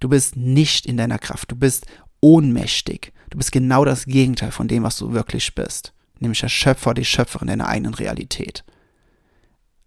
Du 0.00 0.08
bist 0.08 0.36
nicht 0.36 0.86
in 0.86 0.96
deiner 0.96 1.18
Kraft. 1.18 1.50
Du 1.50 1.56
bist 1.56 1.86
ohnmächtig. 2.20 3.12
Du 3.34 3.38
bist 3.38 3.50
genau 3.50 3.84
das 3.84 4.04
Gegenteil 4.04 4.52
von 4.52 4.68
dem, 4.68 4.84
was 4.84 4.96
du 4.96 5.12
wirklich 5.12 5.56
bist. 5.56 5.92
Nämlich 6.20 6.38
der 6.38 6.48
Schöpfer, 6.48 6.94
die 6.94 7.04
Schöpferin 7.04 7.48
deiner 7.48 7.66
eigenen 7.66 7.94
Realität. 7.94 8.62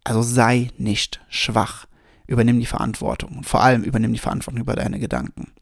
Also 0.03 0.21
sei 0.21 0.69
nicht 0.77 1.21
schwach. 1.29 1.85
Übernimm 2.25 2.59
die 2.59 2.65
Verantwortung. 2.65 3.37
Und 3.37 3.45
vor 3.45 3.63
allem 3.63 3.83
übernimm 3.83 4.11
die 4.11 4.19
Verantwortung 4.19 4.59
über 4.59 4.75
deine 4.75 4.99
Gedanken. 4.99 5.53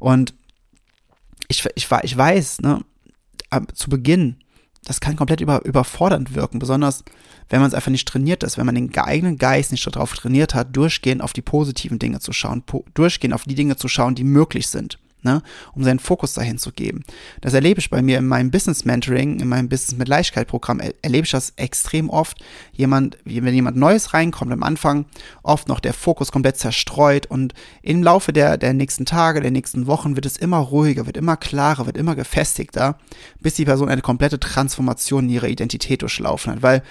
Und 0.00 0.34
ich, 1.46 1.64
ich, 1.76 1.88
ich 2.02 2.16
weiß, 2.16 2.62
ne, 2.62 2.84
zu 3.74 3.88
Beginn, 3.88 4.38
das 4.82 4.98
kann 4.98 5.14
komplett 5.14 5.40
über, 5.40 5.64
überfordernd 5.64 6.34
wirken, 6.34 6.58
besonders 6.58 7.04
wenn 7.48 7.60
man 7.60 7.68
es 7.68 7.74
einfach 7.74 7.92
nicht 7.92 8.08
trainiert 8.08 8.42
ist, 8.42 8.58
wenn 8.58 8.66
man 8.66 8.74
den 8.74 8.92
eigenen 8.98 9.38
Geist 9.38 9.70
nicht 9.70 9.86
darauf 9.86 10.14
trainiert 10.14 10.56
hat, 10.56 10.74
durchgehend 10.74 11.22
auf 11.22 11.32
die 11.32 11.42
positiven 11.42 12.00
Dinge 12.00 12.18
zu 12.18 12.32
schauen, 12.32 12.64
durchgehend 12.94 13.34
auf 13.34 13.44
die 13.44 13.54
Dinge 13.54 13.76
zu 13.76 13.86
schauen, 13.86 14.16
die 14.16 14.24
möglich 14.24 14.66
sind 14.66 14.98
ne, 15.22 15.42
um 15.74 15.84
seinen 15.84 15.98
Fokus 15.98 16.34
dahin 16.34 16.58
zu 16.58 16.72
geben. 16.72 17.04
Das 17.40 17.54
erlebe 17.54 17.80
ich 17.80 17.90
bei 17.90 18.02
mir 18.02 18.18
in 18.18 18.26
meinem 18.26 18.50
Business 18.50 18.84
Mentoring, 18.84 19.40
in 19.40 19.48
meinem 19.48 19.68
Business 19.68 19.98
mit 19.98 20.08
Leichtigkeit 20.08 20.48
Programm, 20.48 20.80
erlebe 20.80 21.24
ich 21.24 21.30
das 21.30 21.52
extrem 21.56 22.10
oft. 22.10 22.42
Jemand, 22.72 23.18
wenn 23.24 23.54
jemand 23.54 23.76
Neues 23.76 24.14
reinkommt, 24.14 24.52
am 24.52 24.62
Anfang 24.62 25.06
oft 25.42 25.68
noch 25.68 25.80
der 25.80 25.92
Fokus 25.92 26.32
komplett 26.32 26.56
zerstreut 26.56 27.26
und 27.26 27.54
im 27.82 28.02
Laufe 28.02 28.32
der, 28.32 28.58
der 28.58 28.72
nächsten 28.72 29.06
Tage, 29.06 29.40
der 29.40 29.50
nächsten 29.50 29.86
Wochen 29.86 30.16
wird 30.16 30.26
es 30.26 30.36
immer 30.36 30.58
ruhiger, 30.58 31.06
wird 31.06 31.16
immer 31.16 31.36
klarer, 31.36 31.86
wird 31.86 31.96
immer 31.96 32.14
gefestigter, 32.14 32.98
bis 33.40 33.54
die 33.54 33.64
Person 33.64 33.88
eine 33.88 34.02
komplette 34.02 34.40
Transformation 34.40 35.24
in 35.24 35.30
ihrer 35.30 35.48
Identität 35.48 36.02
durchlaufen 36.02 36.52
hat, 36.52 36.62
weil 36.62 36.82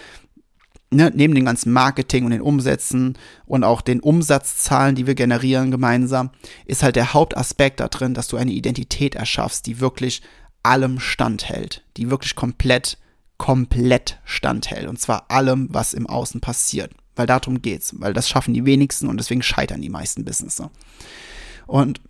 ne, 0.91 1.11
neben 1.13 1.33
dem 1.33 1.45
ganzen 1.45 1.71
Marketing 1.71 2.25
und 2.25 2.31
den 2.31 2.41
Umsätzen 2.41 3.17
und 3.45 3.63
auch 3.63 3.81
den 3.81 4.01
Umsatzzahlen, 4.01 4.95
die 4.95 5.07
wir 5.07 5.15
generieren 5.15 5.71
gemeinsam, 5.71 6.31
ist 6.65 6.83
halt 6.83 6.95
der 6.95 7.13
Hauptaspekt 7.13 7.79
da 7.79 7.87
drin, 7.87 8.13
dass 8.13 8.27
du 8.27 8.37
eine 8.37 8.51
Identität 8.51 9.15
erschaffst, 9.15 9.65
die 9.65 9.79
wirklich 9.79 10.21
allem 10.63 10.99
standhält, 10.99 11.83
die 11.97 12.11
wirklich 12.11 12.35
komplett, 12.35 12.97
komplett 13.37 14.19
standhält. 14.25 14.87
Und 14.87 14.99
zwar 14.99 15.31
allem, 15.31 15.69
was 15.71 15.93
im 15.93 16.07
Außen 16.07 16.41
passiert. 16.41 16.91
Weil 17.15 17.25
darum 17.25 17.61
geht's. 17.61 17.95
Weil 17.97 18.13
das 18.13 18.29
schaffen 18.29 18.53
die 18.53 18.65
wenigsten 18.65 19.07
und 19.07 19.17
deswegen 19.17 19.41
scheitern 19.41 19.81
die 19.81 19.89
meisten 19.89 20.23
Businesses. 20.23 20.69
Und 21.65 22.01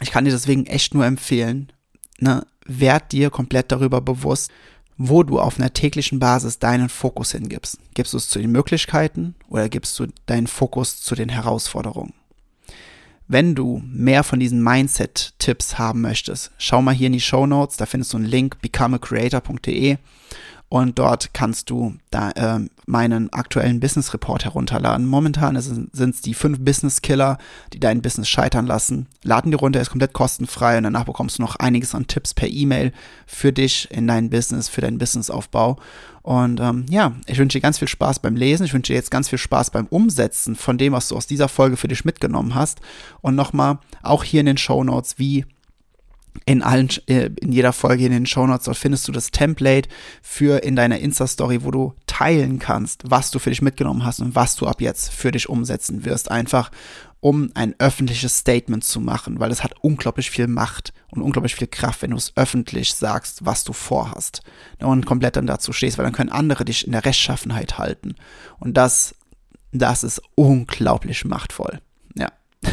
ich 0.00 0.10
kann 0.10 0.24
dir 0.24 0.32
deswegen 0.32 0.66
echt 0.66 0.94
nur 0.94 1.06
empfehlen, 1.06 1.72
ne, 2.18 2.44
werd 2.66 3.12
dir 3.12 3.30
komplett 3.30 3.70
darüber 3.70 4.00
bewusst, 4.00 4.50
wo 5.04 5.24
du 5.24 5.40
auf 5.40 5.58
einer 5.58 5.72
täglichen 5.72 6.20
Basis 6.20 6.60
deinen 6.60 6.88
Fokus 6.88 7.32
hingibst. 7.32 7.78
Gibst 7.94 8.12
du 8.12 8.18
es 8.18 8.28
zu 8.28 8.38
den 8.38 8.52
Möglichkeiten 8.52 9.34
oder 9.48 9.68
gibst 9.68 9.98
du 9.98 10.06
deinen 10.26 10.46
Fokus 10.46 11.00
zu 11.00 11.16
den 11.16 11.28
Herausforderungen? 11.28 12.14
Wenn 13.26 13.56
du 13.56 13.82
mehr 13.84 14.22
von 14.22 14.38
diesen 14.38 14.62
Mindset-Tipps 14.62 15.76
haben 15.76 16.02
möchtest, 16.02 16.52
schau 16.56 16.82
mal 16.82 16.94
hier 16.94 17.08
in 17.08 17.14
die 17.14 17.20
Show 17.20 17.46
Notes, 17.46 17.76
da 17.76 17.86
findest 17.86 18.12
du 18.12 18.18
einen 18.18 18.26
Link 18.26 18.60
becomeacreator.de 18.60 19.96
und 20.72 20.98
dort 20.98 21.34
kannst 21.34 21.68
du 21.68 21.96
da 22.10 22.30
äh, 22.30 22.60
meinen 22.86 23.30
aktuellen 23.30 23.78
Business 23.78 24.14
Report 24.14 24.42
herunterladen. 24.46 25.04
Momentan 25.04 25.60
sind 25.60 25.90
es 25.94 26.22
die 26.22 26.32
fünf 26.32 26.60
Business 26.60 27.02
Killer, 27.02 27.36
die 27.74 27.78
dein 27.78 28.00
Business 28.00 28.30
scheitern 28.30 28.66
lassen. 28.66 29.06
Laden 29.22 29.50
die 29.50 29.56
runter, 29.58 29.82
ist 29.82 29.90
komplett 29.90 30.14
kostenfrei 30.14 30.78
und 30.78 30.84
danach 30.84 31.04
bekommst 31.04 31.36
du 31.36 31.42
noch 31.42 31.56
einiges 31.56 31.94
an 31.94 32.06
Tipps 32.06 32.32
per 32.32 32.48
E-Mail 32.48 32.92
für 33.26 33.52
dich 33.52 33.90
in 33.90 34.06
dein 34.06 34.30
Business, 34.30 34.70
für 34.70 34.80
deinen 34.80 34.96
Businessaufbau. 34.96 35.76
Und 36.22 36.58
ähm, 36.58 36.86
ja, 36.88 37.12
ich 37.26 37.36
wünsche 37.36 37.58
dir 37.58 37.62
ganz 37.62 37.78
viel 37.78 37.88
Spaß 37.88 38.20
beim 38.20 38.36
Lesen. 38.36 38.64
Ich 38.64 38.72
wünsche 38.72 38.94
dir 38.94 38.96
jetzt 38.96 39.10
ganz 39.10 39.28
viel 39.28 39.38
Spaß 39.38 39.72
beim 39.72 39.88
Umsetzen 39.88 40.56
von 40.56 40.78
dem, 40.78 40.94
was 40.94 41.06
du 41.06 41.16
aus 41.16 41.26
dieser 41.26 41.48
Folge 41.50 41.76
für 41.76 41.88
dich 41.88 42.06
mitgenommen 42.06 42.54
hast. 42.54 42.80
Und 43.20 43.34
nochmal, 43.34 43.78
auch 44.02 44.24
hier 44.24 44.40
in 44.40 44.46
den 44.46 44.56
Show 44.56 44.82
Notes, 44.82 45.18
wie 45.18 45.44
in 46.44 46.62
allen, 46.62 46.88
äh, 47.06 47.30
in 47.40 47.52
jeder 47.52 47.72
Folge 47.72 48.04
in 48.04 48.12
den 48.12 48.26
Shownotes, 48.26 48.64
dort 48.64 48.76
findest 48.76 49.06
du 49.08 49.12
das 49.12 49.30
Template 49.30 49.88
für 50.22 50.62
in 50.62 50.76
deiner 50.76 50.98
Insta-Story, 50.98 51.64
wo 51.64 51.70
du 51.70 51.94
teilen 52.06 52.58
kannst, 52.58 53.02
was 53.06 53.30
du 53.30 53.38
für 53.38 53.50
dich 53.50 53.62
mitgenommen 53.62 54.04
hast 54.04 54.20
und 54.20 54.34
was 54.34 54.56
du 54.56 54.66
ab 54.66 54.80
jetzt 54.80 55.12
für 55.12 55.30
dich 55.30 55.48
umsetzen 55.48 56.04
wirst. 56.04 56.30
Einfach, 56.30 56.70
um 57.20 57.50
ein 57.54 57.76
öffentliches 57.78 58.38
Statement 58.38 58.82
zu 58.82 59.00
machen, 59.00 59.38
weil 59.38 59.52
es 59.52 59.62
hat 59.62 59.74
unglaublich 59.80 60.30
viel 60.30 60.48
Macht 60.48 60.92
und 61.10 61.22
unglaublich 61.22 61.54
viel 61.54 61.68
Kraft, 61.68 62.02
wenn 62.02 62.10
du 62.10 62.16
es 62.16 62.32
öffentlich 62.36 62.94
sagst, 62.94 63.44
was 63.44 63.62
du 63.62 63.72
vorhast 63.72 64.42
und 64.80 65.06
komplett 65.06 65.36
dann 65.36 65.46
dazu 65.46 65.72
stehst, 65.72 65.98
weil 65.98 66.04
dann 66.04 66.14
können 66.14 66.30
andere 66.30 66.64
dich 66.64 66.84
in 66.84 66.92
der 66.92 67.04
Rechtschaffenheit 67.04 67.78
halten. 67.78 68.16
Und 68.58 68.76
das, 68.76 69.14
das 69.70 70.02
ist 70.02 70.20
unglaublich 70.34 71.24
machtvoll. 71.24 71.80
Ja. 72.16 72.32